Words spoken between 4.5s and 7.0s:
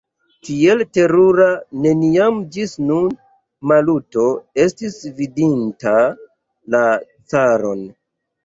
estis vidinta la